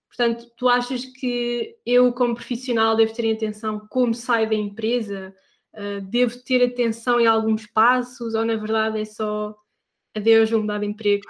Portanto, 0.08 0.50
tu 0.56 0.68
achas 0.68 1.04
que 1.04 1.76
eu, 1.84 2.12
como 2.12 2.34
profissional, 2.34 2.96
devo 2.96 3.14
ter 3.14 3.32
atenção 3.32 3.86
como 3.90 4.14
saio 4.14 4.48
da 4.48 4.54
empresa? 4.54 5.34
Uh, 5.74 6.00
devo 6.00 6.38
ter 6.42 6.64
atenção 6.64 7.20
em 7.20 7.26
alguns 7.26 7.66
passos? 7.66 8.34
Ou, 8.34 8.44
na 8.44 8.56
verdade, 8.56 9.00
é 9.00 9.04
só 9.04 9.54
adeus, 10.16 10.50
vou 10.50 10.60
mudar 10.60 10.78
de 10.78 10.86
emprego? 10.86 11.24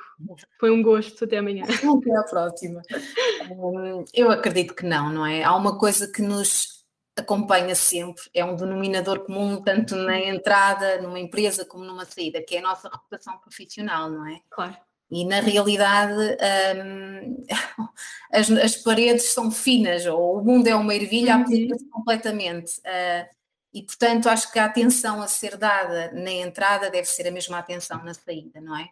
Foi 0.60 0.70
um 0.70 0.82
gosto, 0.82 1.24
até 1.24 1.38
amanhã. 1.38 1.64
Até 1.66 2.16
à 2.16 2.22
próxima. 2.22 2.82
Um, 3.48 4.04
eu 4.12 4.28
acredito 4.28 4.74
que 4.74 4.84
não, 4.84 5.12
não 5.12 5.24
é? 5.24 5.44
Há 5.44 5.54
uma 5.54 5.78
coisa 5.78 6.10
que 6.10 6.20
nos 6.20 6.75
acompanha 7.16 7.74
sempre, 7.74 8.22
é 8.34 8.44
um 8.44 8.54
denominador 8.54 9.20
comum, 9.20 9.62
tanto 9.62 9.96
na 9.96 10.18
entrada 10.18 11.00
numa 11.00 11.18
empresa 11.18 11.64
como 11.64 11.84
numa 11.84 12.04
saída, 12.04 12.42
que 12.42 12.56
é 12.56 12.58
a 12.58 12.62
nossa 12.62 12.88
reputação 12.88 13.38
profissional, 13.38 14.10
não 14.10 14.26
é? 14.26 14.40
Claro. 14.50 14.76
E 15.10 15.24
na 15.24 15.40
realidade 15.40 16.36
um, 16.76 17.46
as, 18.32 18.50
as, 18.50 18.76
paredes 18.76 19.26
são 19.32 19.50
finas, 19.50 20.04
ou 20.04 20.38
o 20.38 20.44
mundo 20.44 20.66
é 20.66 20.74
uma 20.74 20.94
ervilha, 20.94 21.36
uhum. 21.36 21.68
completamente. 21.90 22.78
Uh, 22.80 23.36
e 23.72 23.82
portanto 23.82 24.28
acho 24.28 24.50
que 24.52 24.58
a 24.58 24.64
atenção 24.64 25.22
a 25.22 25.28
ser 25.28 25.56
dada 25.56 26.10
na 26.12 26.30
entrada 26.30 26.90
deve 26.90 27.06
ser 27.06 27.28
a 27.28 27.30
mesma 27.30 27.58
atenção 27.58 28.02
na 28.04 28.14
saída, 28.14 28.60
não 28.60 28.76
é? 28.76 28.88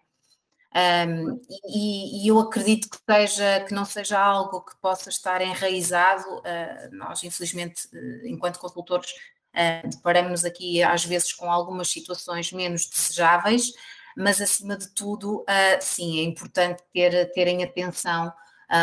Um, 0.76 1.40
e, 1.68 2.24
e, 2.24 2.28
eu 2.28 2.38
acredito 2.40 2.90
que, 2.90 2.98
seja, 3.08 3.60
que 3.60 3.72
não 3.72 3.84
seja 3.84 4.18
algo 4.18 4.60
que 4.60 4.74
possa 4.80 5.08
estar 5.08 5.40
enraizado. 5.40 6.24
Uh, 6.38 6.96
nós, 6.96 7.22
infelizmente, 7.22 7.86
uh, 7.92 8.26
enquanto 8.26 8.58
consultores, 8.58 9.12
uh, 9.54 9.88
deparamos-nos 9.88 10.44
aqui 10.44 10.82
às 10.82 11.04
vezes 11.04 11.32
com 11.32 11.50
algumas 11.50 11.88
situações 11.88 12.50
menos 12.50 12.86
desejáveis, 12.86 13.72
mas 14.16 14.40
acima 14.40 14.76
de 14.76 14.92
tudo, 14.92 15.42
uh, 15.42 15.78
sim, 15.80 16.18
é 16.18 16.22
importante 16.24 16.82
ter, 16.92 17.30
terem 17.32 17.62
atenção 17.62 18.32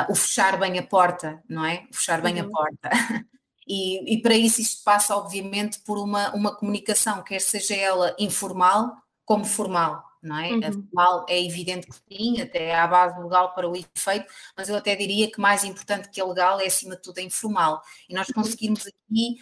o 0.08 0.16
fechar 0.16 0.58
bem 0.58 0.80
a 0.80 0.84
porta, 0.84 1.44
não 1.50 1.66
é? 1.66 1.86
O 1.92 1.96
fechar 1.96 2.22
bem 2.22 2.40
uhum. 2.40 2.48
a 2.48 2.50
porta. 2.50 2.90
E, 3.68 4.16
e, 4.16 4.22
para 4.22 4.36
isso 4.36 4.60
isto 4.60 4.84
passa, 4.84 5.16
obviamente, 5.16 5.80
por 5.80 5.98
uma, 5.98 6.34
uma 6.36 6.54
comunicação, 6.54 7.24
quer 7.24 7.40
seja 7.40 7.74
ela 7.76 8.14
informal 8.20 8.92
como 9.24 9.46
formal, 9.46 10.04
não 10.22 10.38
é? 10.38 10.52
Uhum. 10.52 10.60
A 10.60 10.72
formal 10.72 11.26
é 11.28 11.44
evidente 11.44 11.88
que 11.88 11.96
sim, 11.96 12.42
até 12.42 12.76
há 12.76 12.88
base 12.88 13.20
legal 13.22 13.54
para 13.54 13.70
o 13.70 13.76
efeito, 13.76 14.26
mas 14.56 14.70
eu 14.70 14.76
até 14.76 14.96
diria 14.96 15.32
que 15.32 15.40
mais 15.40 15.64
importante 15.64 16.10
que 16.10 16.22
a 16.22 16.26
legal 16.26 16.60
é, 16.60 16.68
acima 16.68 16.96
de 16.96 17.02
tudo, 17.02 17.20
a 17.20 17.22
informal. 17.22 17.82
E 18.08 18.14
nós 18.14 18.28
uhum. 18.30 18.36
conseguimos 18.36 18.86
aqui 18.88 19.38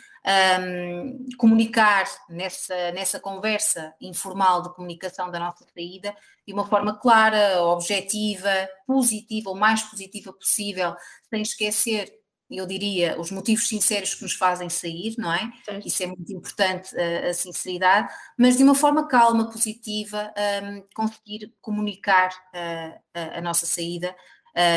um, 0.61 1.25
comunicar 1.37 2.05
nessa, 2.29 2.91
nessa 2.91 3.19
conversa 3.19 3.93
informal 4.01 4.61
de 4.61 4.73
comunicação 4.73 5.31
da 5.31 5.39
nossa 5.39 5.65
saída 5.73 6.15
de 6.45 6.53
uma 6.53 6.65
forma 6.65 6.97
clara, 6.97 7.61
objetiva, 7.63 8.49
positiva, 8.87 9.51
o 9.51 9.55
mais 9.55 9.83
positiva 9.83 10.33
possível, 10.33 10.95
sem 11.29 11.41
esquecer, 11.41 12.11
eu 12.57 12.65
diria, 12.65 13.19
os 13.19 13.29
motivos 13.29 13.67
sinceros 13.67 14.15
que 14.15 14.23
nos 14.23 14.33
fazem 14.33 14.69
sair, 14.69 15.13
não 15.17 15.31
é? 15.31 15.51
Certo. 15.63 15.87
Isso 15.87 16.03
é 16.03 16.07
muito 16.07 16.33
importante, 16.33 16.95
a, 16.97 17.29
a, 17.29 17.33
sinceridade, 17.33 18.11
mas 18.37 18.57
de 18.57 18.63
uma 18.63 18.73
forma 18.73 19.07
calma, 19.07 19.51
positiva, 19.51 20.33
um, 20.63 20.83
conseguir 20.95 21.53
comunicar 21.61 22.29
uh, 22.29 22.99
a, 23.13 23.37
a, 23.37 23.41
nossa 23.41 23.65
saída, 23.65 24.15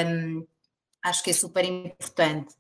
um, 0.07 0.47
acho 1.03 1.23
que 1.23 1.31
é 1.31 1.35
super 1.35 1.65
importante. 1.65 2.55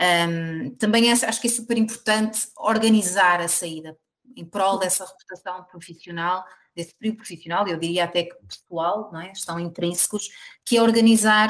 Um, 0.00 0.70
também 0.76 1.10
acho 1.10 1.40
que 1.40 1.48
é 1.48 1.50
super 1.50 1.76
importante 1.76 2.48
organizar 2.56 3.40
a 3.40 3.48
saída 3.48 3.96
em 4.36 4.44
prol 4.44 4.78
dessa 4.78 5.04
reputação 5.04 5.64
profissional, 5.64 6.44
desse 6.78 6.94
período 6.94 7.16
profissional, 7.16 7.66
eu 7.66 7.76
diria 7.76 8.04
até 8.04 8.22
que 8.22 8.36
pessoal, 8.46 9.10
não 9.12 9.20
é? 9.20 9.32
estão 9.32 9.58
intrínsecos, 9.58 10.28
que 10.64 10.76
é 10.76 10.82
organizar 10.82 11.48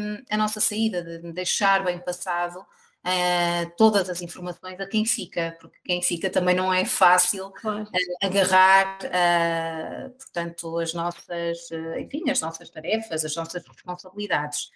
um, 0.00 0.22
a 0.30 0.36
nossa 0.36 0.60
saída, 0.60 1.02
de 1.02 1.32
deixar 1.32 1.82
bem 1.84 1.98
passado 1.98 2.60
uh, 2.60 3.72
todas 3.76 4.08
as 4.08 4.22
informações 4.22 4.78
a 4.78 4.86
quem 4.86 5.04
fica, 5.04 5.56
porque 5.60 5.76
quem 5.84 6.00
fica 6.00 6.30
também 6.30 6.54
não 6.54 6.72
é 6.72 6.84
fácil 6.84 7.50
claro. 7.50 7.82
uh, 7.82 8.26
agarrar, 8.26 8.98
uh, 9.06 10.10
portanto, 10.10 10.78
as 10.78 10.94
nossas, 10.94 11.68
enfim, 11.98 12.30
as 12.30 12.40
nossas 12.40 12.70
tarefas, 12.70 13.24
as 13.24 13.34
nossas 13.34 13.64
responsabilidades. 13.66 14.70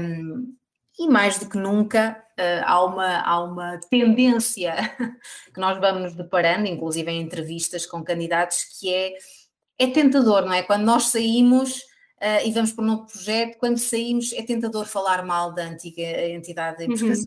Um, 0.00 0.56
e 0.98 1.08
mais 1.08 1.38
do 1.38 1.48
que 1.48 1.58
nunca 1.58 2.22
uh, 2.38 2.64
há, 2.64 2.84
uma, 2.84 3.20
há 3.20 3.40
uma 3.42 3.78
tendência 3.90 4.74
que 5.52 5.60
nós 5.60 5.78
vamos 5.78 6.02
nos 6.02 6.14
deparando, 6.14 6.66
inclusive 6.66 7.10
em 7.10 7.20
entrevistas 7.20 7.84
com 7.84 8.02
candidatos, 8.02 8.64
que 8.64 8.92
é, 8.92 9.14
é 9.78 9.86
tentador, 9.88 10.46
não 10.46 10.52
é? 10.52 10.62
Quando 10.62 10.84
nós 10.84 11.04
saímos 11.08 11.78
uh, 11.78 12.46
e 12.46 12.52
vamos 12.52 12.72
para 12.72 12.84
um 12.84 12.88
novo 12.88 13.06
projeto, 13.06 13.58
quando 13.58 13.78
saímos 13.78 14.32
é 14.32 14.42
tentador 14.42 14.86
falar 14.86 15.24
mal 15.24 15.52
da 15.52 15.64
antiga 15.64 16.02
entidade 16.28 16.86
de 16.86 17.04
uhum. 17.04 17.26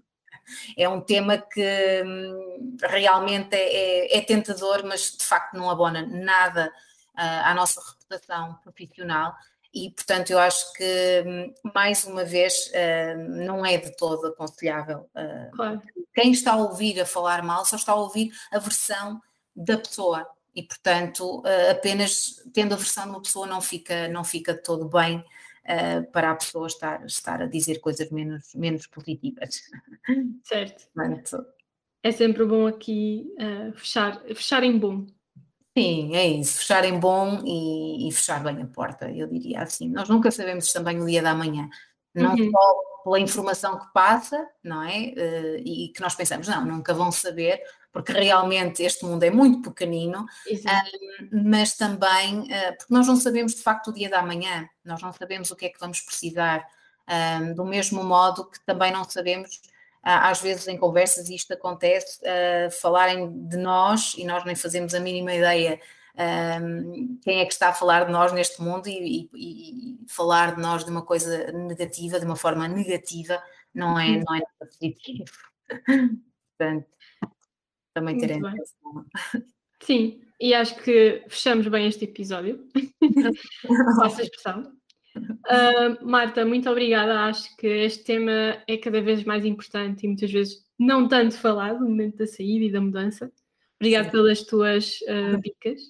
É 0.75 0.89
um 0.89 0.99
tema 0.99 1.37
que 1.37 2.03
hum, 2.03 2.77
realmente 2.81 3.55
é, 3.55 4.15
é, 4.15 4.17
é, 4.17 4.21
tentador, 4.21 4.83
mas 4.83 5.15
de 5.15 5.23
facto 5.23 5.55
não 5.55 5.69
abona 5.69 6.03
nada 6.05 6.73
uh, 7.15 7.45
à 7.45 7.53
nossa 7.53 7.79
reputação 7.79 8.55
profissional 8.63 9.35
e, 9.73 9.91
portanto, 9.91 10.31
eu 10.31 10.39
acho 10.39 10.73
que, 10.73 11.23
hum, 11.25 11.53
mais 11.73 12.03
uma 12.05 12.23
vez, 12.25 12.71
hum, 12.73 13.45
não 13.45 13.65
é 13.65 13.77
de 13.77 13.95
todo 13.95 14.27
aconselhável. 14.27 15.09
Claro. 15.53 15.81
Quem 16.13 16.31
está 16.31 16.53
a 16.53 16.57
ouvir 16.57 16.99
a 16.99 17.05
falar 17.05 17.43
mal 17.43 17.65
só 17.65 17.75
está 17.75 17.91
a 17.91 17.95
ouvir 17.95 18.31
a 18.51 18.59
versão 18.59 19.21
da 19.55 19.77
pessoa 19.77 20.27
e, 20.55 20.63
portanto, 20.63 21.43
apenas 21.69 22.43
tendo 22.53 22.73
a 22.73 22.77
versão 22.77 23.03
de 23.03 23.09
uma 23.11 23.21
pessoa 23.21 23.45
não 23.45 23.61
fica, 23.61 24.07
não 24.07 24.23
fica 24.23 24.53
todo 24.53 24.89
bem 24.89 25.23
para 26.11 26.31
a 26.31 26.35
pessoa 26.35 26.67
estar, 26.67 27.05
estar 27.05 27.41
a 27.41 27.45
dizer 27.45 27.79
coisas 27.79 28.09
menos, 28.09 28.53
menos 28.55 28.87
positivas. 28.87 29.61
Certo. 30.43 30.87
Portanto, 30.93 31.45
é 32.01 32.11
sempre 32.11 32.45
bom 32.45 32.65
aqui 32.65 33.27
uh, 33.37 33.73
fechar, 33.77 34.21
fechar 34.23 34.63
em 34.63 34.77
bom. 34.77 35.05
Sim, 35.79 36.13
é 36.13 36.27
isso, 36.27 36.59
fechar 36.59 36.83
em 36.83 36.99
bom 36.99 37.41
e, 37.45 38.09
e, 38.09 38.11
fechar 38.11 38.43
bem 38.43 38.61
a 38.61 38.67
porta, 38.67 39.09
eu 39.09 39.27
diria 39.27 39.61
assim. 39.61 39.87
Nós 39.89 40.09
nunca 40.09 40.29
sabemos 40.29 40.73
também 40.73 41.01
o 41.01 41.05
dia 41.05 41.21
da 41.21 41.33
manhã, 41.33 41.69
não 42.13 42.35
uhum. 42.35 42.51
só 42.51 42.75
pela 43.05 43.19
informação 43.21 43.79
que 43.79 43.85
passa, 43.93 44.45
não 44.61 44.83
é? 44.83 45.13
Uh, 45.15 45.57
e 45.65 45.93
que 45.95 46.01
nós 46.01 46.15
pensamos, 46.15 46.49
não, 46.49 46.65
nunca 46.65 46.93
vão 46.93 47.13
saber, 47.13 47.61
porque 47.93 48.11
realmente 48.11 48.83
este 48.83 49.05
mundo 49.05 49.23
é 49.23 49.31
muito 49.31 49.71
pequenino, 49.71 50.23
uh, 50.23 51.45
mas 51.45 51.77
também 51.77 52.41
uh, 52.41 52.77
porque 52.77 52.93
nós 52.93 53.07
não 53.07 53.15
sabemos 53.15 53.55
de 53.55 53.63
facto 53.63 53.87
o 53.87 53.93
dia 53.93 54.09
da 54.09 54.21
manhã, 54.21 54.67
nós 54.83 55.01
não 55.01 55.13
sabemos 55.13 55.49
o 55.49 55.55
que 55.55 55.67
é 55.67 55.69
que 55.69 55.79
vamos 55.79 56.01
precisar, 56.01 56.67
um, 57.41 57.55
do 57.55 57.63
mesmo 57.63 58.03
modo 58.03 58.49
que 58.49 58.59
também 58.65 58.91
não 58.91 59.05
sabemos 59.05 59.61
às 60.01 60.41
vezes 60.41 60.67
em 60.67 60.77
conversas, 60.77 61.29
e 61.29 61.35
isto 61.35 61.53
acontece, 61.53 62.19
uh, 62.21 62.71
falarem 62.71 63.47
de 63.47 63.57
nós 63.57 64.13
e 64.17 64.25
nós 64.25 64.45
nem 64.45 64.55
fazemos 64.55 64.93
a 64.93 64.99
mínima 64.99 65.33
ideia 65.33 65.79
um, 66.19 67.17
quem 67.23 67.39
é 67.39 67.45
que 67.45 67.53
está 67.53 67.69
a 67.69 67.73
falar 67.73 68.05
de 68.05 68.11
nós 68.11 68.33
neste 68.33 68.61
mundo 68.61 68.87
e, 68.87 69.29
e, 69.33 69.99
e, 70.03 70.05
falar 70.09 70.55
de 70.55 70.61
nós 70.61 70.83
de 70.83 70.91
uma 70.91 71.01
coisa 71.01 71.49
negativa, 71.53 72.19
de 72.19 72.25
uma 72.25 72.35
forma 72.35 72.67
negativa, 72.67 73.41
não 73.73 73.97
é, 73.97 74.17
não 74.17 74.35
é 74.35 74.39
nada 74.39 74.47
positivo. 74.59 75.31
Portanto, 76.57 76.87
também 77.93 78.17
terem 78.17 78.45
atenção. 78.45 79.05
Sim, 79.81 80.21
e 80.39 80.53
acho 80.53 80.75
que 80.83 81.23
fechamos 81.29 81.67
bem 81.69 81.87
este 81.87 82.03
episódio. 82.03 82.67
Essa 84.05 84.23
expressão. 84.23 84.78
Uh, 85.19 85.97
Marta, 86.05 86.45
muito 86.45 86.69
obrigada. 86.69 87.21
Acho 87.21 87.55
que 87.57 87.67
este 87.67 88.03
tema 88.03 88.57
é 88.67 88.77
cada 88.77 89.01
vez 89.01 89.23
mais 89.23 89.45
importante 89.45 90.03
e 90.03 90.07
muitas 90.07 90.31
vezes 90.31 90.65
não 90.77 91.07
tanto 91.07 91.37
falado 91.37 91.79
no 91.79 91.89
momento 91.89 92.17
da 92.17 92.27
saída 92.27 92.65
e 92.65 92.71
da 92.71 92.81
mudança. 92.81 93.31
Obrigada 93.79 94.09
pelas 94.09 94.43
tuas 94.43 94.99
uh, 95.01 95.41
dicas. 95.41 95.81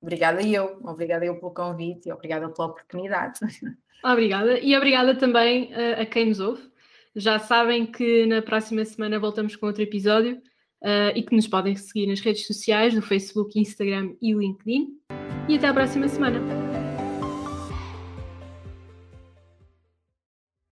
Obrigada 0.00 0.42
eu, 0.42 0.78
obrigada 0.82 1.24
eu 1.26 1.38
pelo 1.38 1.52
convite 1.52 2.08
e 2.08 2.12
obrigada 2.12 2.48
pela 2.48 2.68
oportunidade. 2.68 3.40
Obrigada 4.02 4.58
e 4.58 4.74
obrigada 4.74 5.14
também 5.14 5.64
uh, 5.74 6.00
a 6.00 6.06
quem 6.06 6.26
nos 6.26 6.40
ouve. 6.40 6.62
Já 7.14 7.38
sabem 7.38 7.84
que 7.84 8.24
na 8.24 8.40
próxima 8.40 8.82
semana 8.82 9.18
voltamos 9.18 9.56
com 9.56 9.66
outro 9.66 9.82
episódio 9.82 10.36
uh, 10.82 11.12
e 11.14 11.22
que 11.22 11.34
nos 11.34 11.46
podem 11.46 11.76
seguir 11.76 12.06
nas 12.06 12.20
redes 12.20 12.46
sociais, 12.46 12.94
no 12.94 13.02
Facebook, 13.02 13.58
Instagram 13.60 14.14
e 14.22 14.32
LinkedIn. 14.32 14.88
E 15.48 15.56
até 15.56 15.68
à 15.68 15.74
próxima 15.74 16.08
semana. 16.08 16.69